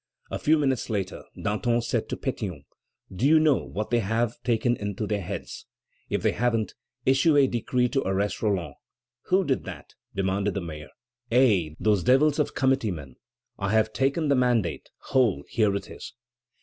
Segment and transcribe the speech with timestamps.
[0.31, 2.65] A few minutes later, Danton said to Pétion:
[3.15, 5.67] "Do you know what they have taken into their heads?
[6.09, 6.73] If they haven't
[7.05, 8.73] issued a decree to arrest Roland!"
[9.25, 10.89] "Who did that?" demanded the mayor.
[11.29, 11.75] "Eh!
[11.79, 13.17] those devils of committeemen.
[13.59, 15.45] I have taken the mandate; hold!
[15.51, 16.15] here it is!"